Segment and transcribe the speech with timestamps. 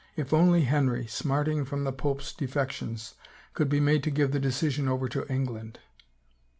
[0.15, 3.13] If only Henry, smarting from the pope's defections,
[3.53, 5.77] could be made to give the decision over to England!